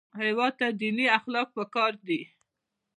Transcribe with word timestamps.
هېواد 0.21 0.53
ته 0.59 0.67
دیني 0.79 1.05
اخلاق 1.19 1.47
پکار 1.57 1.91
دي 2.07 2.21